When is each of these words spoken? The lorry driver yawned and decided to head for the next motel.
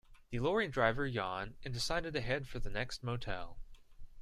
The 0.31 0.39
lorry 0.39 0.67
driver 0.67 1.05
yawned 1.05 1.57
and 1.63 1.71
decided 1.71 2.15
to 2.15 2.21
head 2.21 2.47
for 2.47 2.57
the 2.57 2.71
next 2.71 3.03
motel. 3.03 3.59